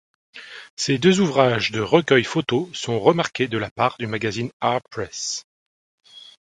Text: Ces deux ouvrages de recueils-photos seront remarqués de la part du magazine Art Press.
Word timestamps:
Ces 0.75 0.97
deux 0.97 1.19
ouvrages 1.19 1.69
de 1.69 1.79
recueils-photos 1.79 2.69
seront 2.73 2.97
remarqués 2.99 3.47
de 3.47 3.59
la 3.59 3.69
part 3.69 3.97
du 3.99 4.07
magazine 4.07 4.49
Art 4.59 4.81
Press. 4.89 5.45